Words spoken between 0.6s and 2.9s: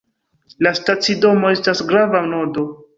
La stacidomo estas grava nodo.